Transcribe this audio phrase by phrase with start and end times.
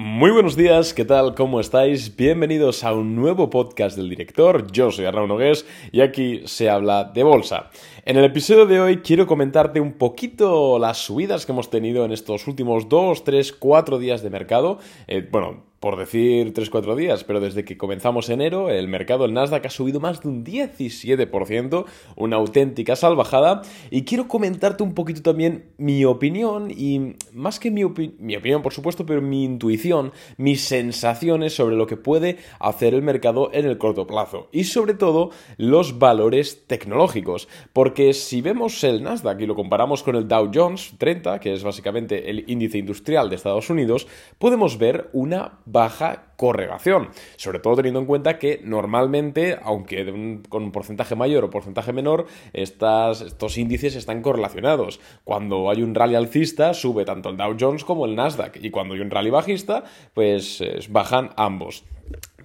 [0.00, 1.34] Muy buenos días, ¿qué tal?
[1.34, 2.14] ¿Cómo estáis?
[2.14, 4.70] Bienvenidos a un nuevo podcast del director.
[4.70, 7.70] Yo soy Arnaud Nogués y aquí se habla de bolsa.
[8.04, 12.12] En el episodio de hoy quiero comentarte un poquito las subidas que hemos tenido en
[12.12, 14.78] estos últimos 2, 3, 4 días de mercado.
[15.08, 19.66] Eh, bueno, por decir 3-4 días, pero desde que comenzamos enero, el mercado, el Nasdaq,
[19.66, 21.84] ha subido más de un 17%,
[22.16, 23.62] una auténtica salvajada.
[23.90, 27.84] Y quiero comentarte un poquito también mi opinión, y más que mi,
[28.18, 33.02] mi opinión, por supuesto, pero mi intuición, mis sensaciones sobre lo que puede hacer el
[33.02, 34.48] mercado en el corto plazo.
[34.52, 37.48] Y sobre todo, los valores tecnológicos.
[37.72, 41.62] Porque si vemos el Nasdaq y lo comparamos con el Dow Jones 30, que es
[41.62, 48.00] básicamente el índice industrial de Estados Unidos, podemos ver una baja correlación, sobre todo teniendo
[48.00, 54.22] en cuenta que normalmente, aunque con un porcentaje mayor o porcentaje menor, estos índices están
[54.22, 55.00] correlacionados.
[55.24, 58.94] Cuando hay un rally alcista, sube tanto el Dow Jones como el Nasdaq, y cuando
[58.94, 61.84] hay un rally bajista, pues bajan ambos.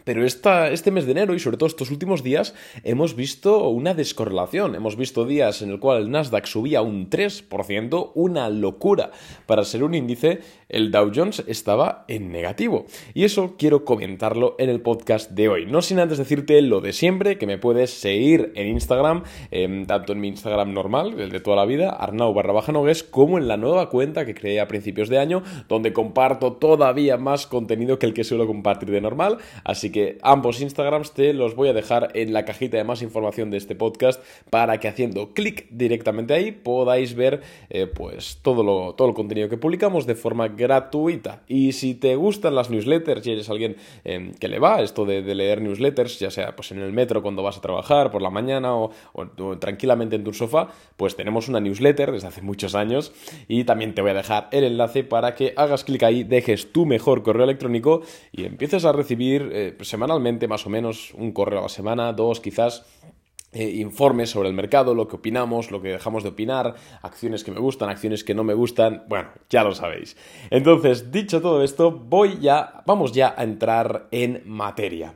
[0.04, 4.76] Pero este mes de enero y sobre todo estos últimos días hemos visto una descorrelación.
[4.76, 9.12] Hemos visto días en el cual el Nasdaq subía un 3%, una locura.
[9.46, 12.86] Para ser un índice, el Dow Jones estaba en negativo.
[13.14, 15.66] Y eso quiero comentarlo en el podcast de hoy.
[15.66, 20.14] No sin antes decirte lo de siempre, que me puedes seguir en Instagram, em, tanto
[20.14, 23.48] en mi Instagram normal, el de toda la vida, Arnau barra baja nogues, como en
[23.48, 28.06] la nueva cuenta que creé a principios de año, donde comparto todavía más contenido que
[28.06, 29.38] el que suelo compartir de normal.
[29.64, 33.50] Así que ambos Instagrams te los voy a dejar en la cajita de más información
[33.50, 38.96] de este podcast para que haciendo clic directamente ahí podáis ver eh, pues todo, lo,
[38.96, 41.44] todo el contenido que publicamos de forma gratuita.
[41.48, 45.22] Y si te gustan las newsletters y eres alguien em, que le va esto de,
[45.34, 48.76] leer newsletters, ya sea pues en el metro cuando vas a trabajar por la mañana
[48.76, 53.14] o, o tranquilamente en tu sofá, pues tenemos una newsletter desde hace muchos años
[53.48, 56.86] y también te voy a dejar el enlace para que hagas clic ahí, dejes tu
[56.86, 61.64] mejor correo electrónico y empieces a recibir eh, semanalmente más o menos un correo a
[61.64, 62.86] la semana, dos quizás,
[63.54, 66.74] eh, informes sobre el mercado, lo que opinamos, lo que dejamos de opinar,
[67.04, 70.18] acciones que me gustan, acciones que no me gustan, bueno, ya lo sabéis.
[70.50, 75.16] Entonces, dicho todo esto, voy ya, vamos ya a entrar en materia.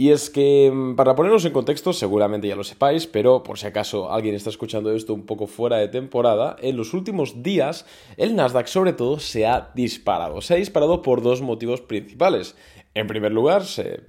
[0.00, 3.66] Y es que, mm, para ponernos en contexto, seguramente ya lo sepáis, pero por si
[3.66, 7.84] acaso alguien está escuchando esto un poco fuera de temporada, en los últimos días
[8.16, 10.40] el Nasdaq sobre todo se ha disparado.
[10.40, 12.56] Se ha disparado por dos motivos principales.
[12.92, 13.62] En primer lugar,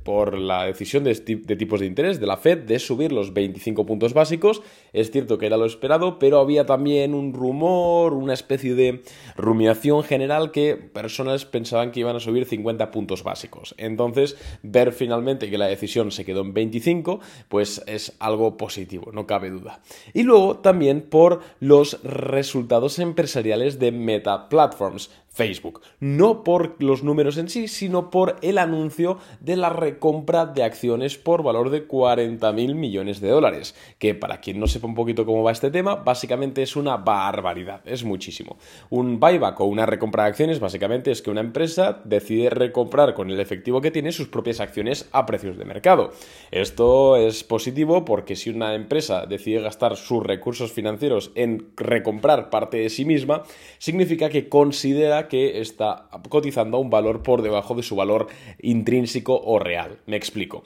[0.03, 4.15] por la decisión de, tipos de interés de la Fed de subir los 25 puntos
[4.15, 4.63] básicos.
[4.91, 9.03] Es cierto que era lo esperado, pero había también un rumor, una especie de
[9.37, 13.75] rumiación general que personas pensaban que iban a subir 50 puntos básicos.
[13.77, 17.19] Entonces, ver finalmente que la decisión se quedó en 25,
[17.49, 19.81] pues es algo positivo, no cabe duda.
[20.15, 25.11] Y luego también por los resultados empresariales de Meta Platforms.
[25.31, 25.81] Facebook.
[25.99, 31.17] No por los números en sí, sino por el anuncio de la recompra de acciones
[31.17, 33.73] por valor de 40.000 millones de dólares.
[33.97, 37.81] Que para quien no sepa un poquito cómo va este tema, básicamente es una barbaridad,
[37.85, 38.57] es muchísimo.
[38.89, 43.29] Un buyback o una recompra de acciones básicamente es que una empresa decide recomprar con
[43.29, 46.11] el efectivo que tiene sus propias acciones a precios de mercado.
[46.51, 52.77] Esto es positivo porque si una empresa decide gastar sus recursos financieros en recomprar parte
[52.77, 53.43] de sí misma,
[53.77, 58.27] significa que considera que está cotizando a un valor por debajo de su valor
[58.61, 59.99] intrínseco o real.
[60.05, 60.63] Me explico.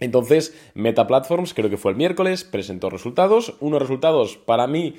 [0.00, 3.54] Entonces, Meta Platforms, creo que fue el miércoles, presentó resultados.
[3.60, 4.94] Unos resultados para mí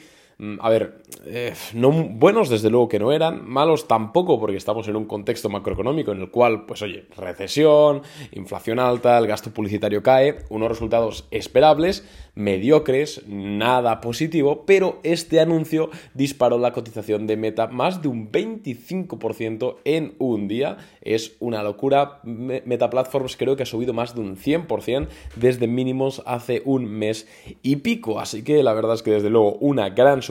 [0.61, 4.95] a ver, eh, no buenos desde luego que no eran, malos tampoco porque estamos en
[4.95, 10.37] un contexto macroeconómico en el cual, pues oye, recesión, inflación alta, el gasto publicitario cae,
[10.49, 12.05] unos resultados esperables,
[12.35, 19.75] mediocres, nada positivo, pero este anuncio disparó la cotización de Meta más de un 25%
[19.83, 24.37] en un día, es una locura, Meta Platforms creo que ha subido más de un
[24.37, 27.27] 100% desde mínimos hace un mes
[27.61, 30.21] y pico, así que la verdad es que desde luego una gran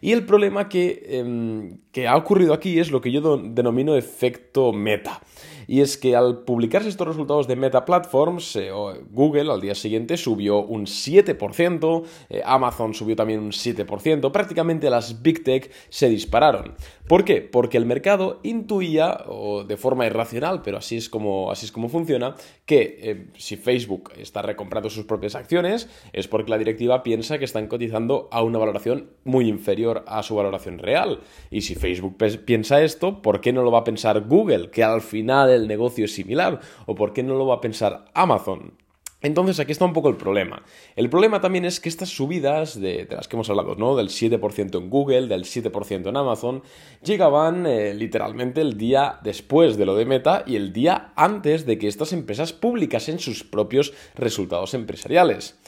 [0.00, 4.72] Y el problema que, em, que ha ocurrido aquí es lo que yo denomino efecto
[4.72, 5.20] meta
[5.68, 8.70] y es que al publicarse estos resultados de Meta Platforms, eh,
[9.10, 15.20] Google al día siguiente subió un 7%, eh, Amazon subió también un 7%, prácticamente las
[15.22, 16.74] Big Tech se dispararon.
[17.06, 17.42] ¿Por qué?
[17.42, 21.90] Porque el mercado intuía, o de forma irracional, pero así es como, así es como
[21.90, 22.34] funciona,
[22.64, 27.44] que eh, si Facebook está recomprando sus propias acciones, es porque la directiva piensa que
[27.44, 31.20] están cotizando a una valoración muy inferior a su valoración real.
[31.50, 32.16] Y si Facebook
[32.46, 34.70] piensa esto, ¿por qué no lo va a pensar Google?
[34.70, 36.60] Que al final el negocio es similar.
[36.86, 38.72] ¿O por qué no lo va a pensar Amazon?
[39.20, 40.62] Entonces aquí está un poco el problema.
[40.94, 43.96] El problema también es que estas subidas de, las que hemos hablado, ¿no?
[43.96, 46.62] Del 7% en Google, del 7% en Amazon,
[47.02, 51.78] llegaban eh, literalmente el día después de lo de Meta y el día antes de
[51.78, 55.58] que estas empresas publicasen sus propios resultados empresariales.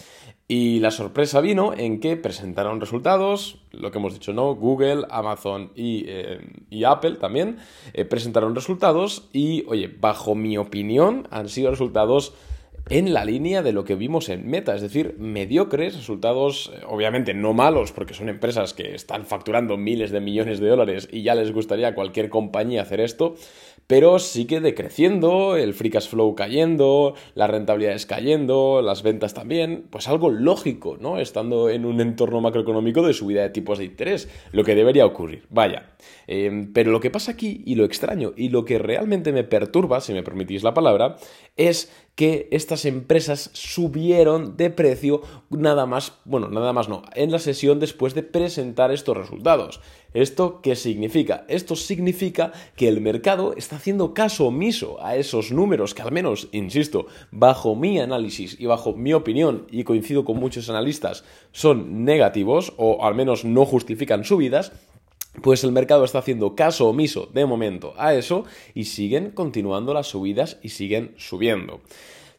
[0.53, 4.53] Y la sorpresa vino en que presentaron resultados, lo que hemos dicho, ¿no?
[4.57, 6.41] Google, Amazon y, eh,
[6.85, 7.59] Apple también
[7.93, 12.35] eh, presentaron resultados y, oye, bajo mi opinión, han sido resultados
[12.91, 17.35] en la línea de lo que vimos en Meta, es decir, mediocres, resultados eh, obviamente
[17.35, 21.37] no malos, porque son empresas que están facturando miles de millones de dólares y ya
[21.37, 23.37] les gustaría a cualquier compañía hacer esto,
[23.87, 29.87] pero sí que decreciendo, el free cash flow cayendo, las rentabilidades cayendo, las ventas también,
[29.91, 31.19] pues algo lógico, ¿no?
[31.19, 35.45] Estando en un entorno macroeconómico de subida de tipos de interés, lo que debería ocurrir,
[35.51, 35.91] vaya.
[36.29, 40.01] Em, pero lo que pasa aquí, y lo extraño, y lo que realmente me perturba,
[40.01, 41.17] si me permitís la palabra,
[41.57, 47.39] es que estas empresas subieron de precio nada más, bueno, nada más no, en la
[47.39, 49.81] sesión después de presentar estos resultados.
[50.13, 51.47] ¿Esto qué significa?
[51.49, 56.49] Esto significa que el mercado está haciendo caso omiso a esos números que al menos,
[56.53, 62.75] insisto, bajo mi análisis y bajo mi opinión, y coincido con muchos analistas, son negativos
[62.77, 64.73] o al menos no justifican subidas,
[65.43, 68.45] pues el mercado está haciendo caso omiso de momento a eso
[68.75, 71.81] y siguen continuando las subidas y siguen subiendo.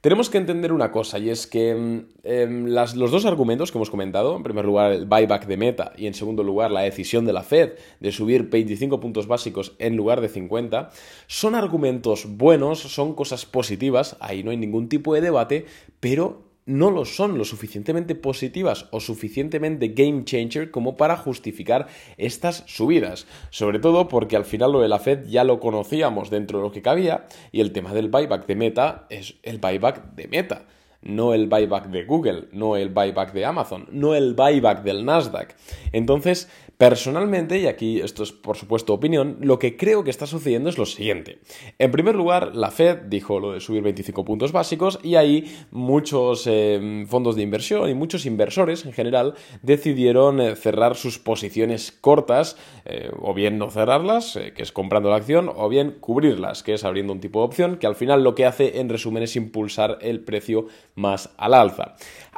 [0.01, 3.91] Tenemos que entender una cosa y es que mm, em, los dos argumentos que hemos
[3.91, 7.33] comentado, en primer lugar el buyback de Meta y en segundo lugar la decisión de
[7.33, 10.89] la Fed de subir 25 puntos básicos en lugar de 50,
[11.27, 15.65] son argumentos buenos, son cosas positivas, ahí no hay ningún tipo de debate,
[15.99, 21.87] pero no lo son lo suficientemente positivas o suficientemente game changer como para justificar
[22.17, 23.27] estas subidas.
[23.49, 26.71] Sobre todo porque al final lo de la Fed ya lo conocíamos dentro de lo
[26.71, 30.65] que cabía y el tema del buyback de Meta es el buyback de Meta
[31.01, 35.55] no el buyback de Google, no el buyback de Amazon, no el buyback del Nasdaq.
[35.91, 36.49] Entonces,
[36.81, 40.80] Personalmente, y aquí esto es por supuesto opinión, lo que creo que está sucediendo es
[40.80, 41.38] lo siguiente.
[41.78, 46.48] En primer lugar, la Fed dijo lo de subir 25 puntos básicos y ahí muchos
[46.48, 52.57] eh, fondos de inversión y muchos inversores en general decidieron eh, cerrar sus posiciones cortas,
[52.86, 56.83] eh, o bien no cerrarlas, que es comprando la acción, o bien cubrirlas, que es
[56.83, 60.00] abriendo un tipo de opción, que al final lo que hace en resumen es impulsar
[60.01, 61.94] el precio más al alza.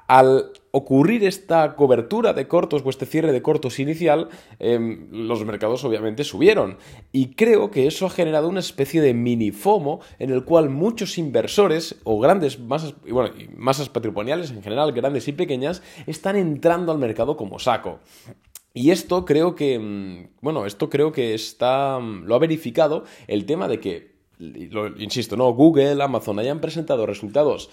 [0.10, 5.84] Al ocurrir esta cobertura de cortos o este cierre de cortos inicial, em, los mercados
[5.84, 6.78] obviamente subieron.
[7.12, 11.20] Y creo que eso ha generado una especie de mini FOMO en el cual muchos
[11.20, 16.98] inversores o grandes masas, bueno, masas patrimoniales en general, grandes y pequeñas, están entrando al
[16.98, 18.00] mercado como saco.
[18.74, 23.46] Y esto creo que, mm, bueno, esto creo que está, mm, lo ha verificado el
[23.46, 27.70] tema de que, lo, insisto, no, Google, Amazon hayan presentado resultados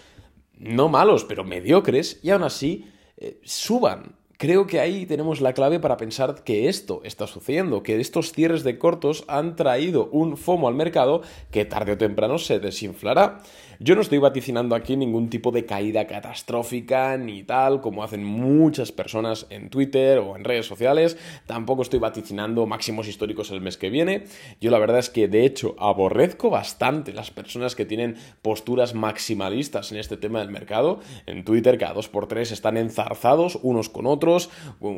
[0.61, 2.87] no malos, pero mediocres, y aún así
[3.17, 4.15] eh, suban.
[4.37, 8.63] Creo que ahí tenemos la clave para pensar que esto está sucediendo, que estos cierres
[8.65, 11.21] de cortos han traído un FOMO al mercado
[11.51, 13.43] que tarde o temprano se desinflará.
[13.83, 18.93] Yo no estoy vaticinando aquí ningún tipo de caída catastrófica ni tal, como hacen muchas
[18.93, 21.17] personas en Twitter o en redes sociales.
[21.47, 24.25] Tampoco estoy vaticinando máximos históricos el mes que viene.
[24.61, 29.93] Yo la verdad es que de hecho aborrezco bastante las personas que tienen posturas maximalistas
[29.93, 31.01] en este tema del mercado.
[31.25, 34.51] En Twitter cada dos por tres están enzarzados unos con otros,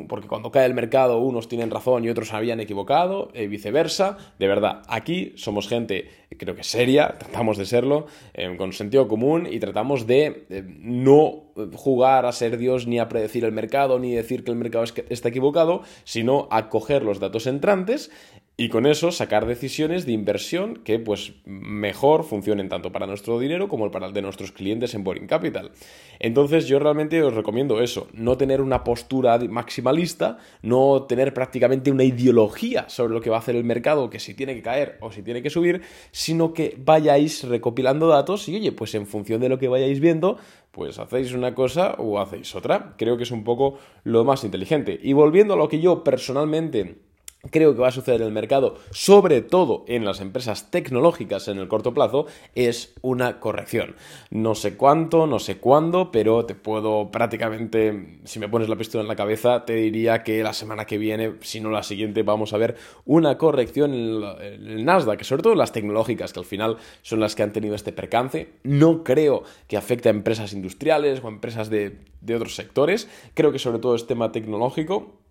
[0.09, 4.17] porque cuando cae el mercado unos tienen razón y otros habían equivocado, y viceversa.
[4.39, 9.47] De verdad, aquí somos gente creo que seria, tratamos de serlo, eh, con sentido común
[9.49, 10.45] y tratamos de
[10.79, 11.43] no
[11.75, 15.29] jugar a ser Dios ni a predecir el mercado ni decir que el mercado está
[15.29, 18.11] equivocado, sino a coger los datos entrantes
[18.55, 23.67] y con eso sacar decisiones de inversión que pues mejor funcionen tanto para nuestro dinero
[23.67, 25.71] como para el de nuestros clientes en Boring Capital.
[26.19, 32.03] Entonces yo realmente os recomiendo eso, no tener una postura maximalista, no tener prácticamente una
[32.03, 35.11] ideología sobre lo que va a hacer el mercado, que si tiene que caer o
[35.11, 35.81] si tiene que subir,
[36.11, 40.37] sino que vayáis recopilando datos y oye, pues en función de lo que vayáis viendo,
[40.69, 42.93] pues hacéis una cosa o hacéis otra.
[42.97, 44.99] Creo que es un poco lo más inteligente.
[45.01, 46.97] Y volviendo a lo que yo personalmente
[47.51, 51.57] creo que va a suceder en el mercado, sobre todo en las empresas tecnológicas en
[51.57, 53.95] el corto plazo, es una corrección.
[54.29, 59.01] No sé cuánto, no sé cuándo, pero te puedo prácticamente, si me pones la pistola
[59.01, 62.53] en la cabeza, te diría que la semana que viene, si no la siguiente, vamos
[62.53, 66.77] a ver una corrección en el, Nasdaq, sobre todo en las tecnológicas, que al final
[67.01, 68.53] son las que han tenido este percance.
[68.63, 73.09] No creo que afecte a empresas industriales o a empresas de, de otros sectores.
[73.33, 75.22] Creo que sobre todo es tema tecnológico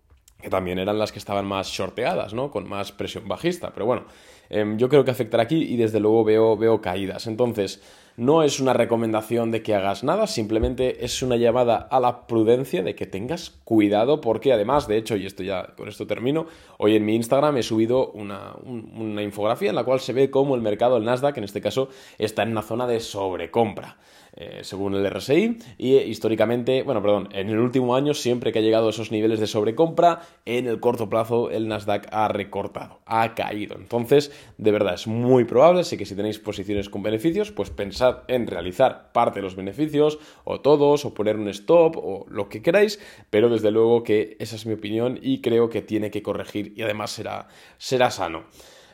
[0.43, 2.51] que también eran las que estaban más shorteadas, ¿no?
[2.51, 3.73] Con más presión bajista.
[3.73, 4.05] Pero bueno,
[4.51, 7.27] em, yo creo que afectará aquí y desde luego veo, veo caídas.
[7.27, 7.81] Entonces,
[8.17, 12.83] no es una recomendación de que hagas nada, simplemente es una llamada a la prudencia
[12.83, 16.47] de que tengas cuidado porque además, de hecho, y esto ya con esto termino,
[16.77, 20.55] hoy en mi Instagram he subido una, una infografía en la cual se ve cómo
[20.55, 23.97] el mercado, el Nasdaq en este caso, está en una zona de sobrecompra.
[24.35, 28.61] Eh, según el RSI, y eh, históricamente, bueno, perdón, en el último año, siempre que
[28.61, 33.01] ha llegado a esos niveles de sobrecompra, en el corto plazo el Nasdaq ha recortado,
[33.05, 33.77] ha caído.
[33.77, 38.21] Entonces, de verdad, es muy probable, así que si tenéis posiciones con beneficios, pues pensad
[38.27, 42.62] en realizar parte de los beneficios, o todos, o poner un stop, o lo que
[42.62, 46.73] queráis, pero desde luego que esa es mi opinión y creo que tiene que corregir
[46.75, 48.45] y además será, será sano.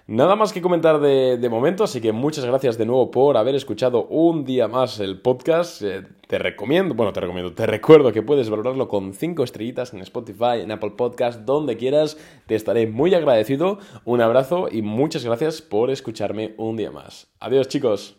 [0.08, 4.06] Nada más que comentar de, momento, así que muchas gracias de nuevo por haber escuchado
[4.06, 5.82] un día más el podcast.
[5.82, 10.00] Eh, te recomiendo, bueno, te recomiendo, te recuerdo que puedes valorarlo con 5 estrellitas en
[10.00, 12.16] Spotify, en Apple Podcast, donde quieras.
[12.46, 13.80] Te estaré muy agradecido.
[14.06, 17.28] Un abrazo y muchas gracias por escucharme un día más.
[17.38, 18.16] Adiós chicos.